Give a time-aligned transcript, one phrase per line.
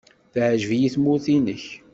[0.33, 1.65] Teɛjeb-iyi tmurt-nnek.